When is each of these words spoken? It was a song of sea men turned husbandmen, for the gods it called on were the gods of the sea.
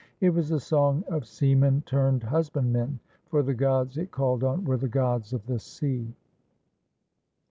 It 0.19 0.31
was 0.31 0.49
a 0.49 0.59
song 0.59 1.03
of 1.09 1.27
sea 1.27 1.53
men 1.53 1.83
turned 1.85 2.23
husbandmen, 2.23 2.99
for 3.27 3.43
the 3.43 3.53
gods 3.53 3.99
it 3.99 4.09
called 4.09 4.43
on 4.43 4.65
were 4.65 4.77
the 4.77 4.89
gods 4.89 5.31
of 5.31 5.45
the 5.45 5.59
sea. 5.59 6.11